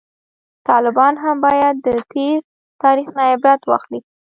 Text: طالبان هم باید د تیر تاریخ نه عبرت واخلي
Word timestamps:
طالبان 0.69 1.13
هم 1.23 1.35
باید 1.45 1.75
د 1.85 1.87
تیر 2.11 2.39
تاریخ 2.83 3.07
نه 3.17 3.23
عبرت 3.33 3.61
واخلي 3.65 3.99